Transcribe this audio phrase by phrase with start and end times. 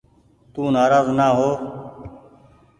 [0.53, 1.51] تو نآراز نآ هو۔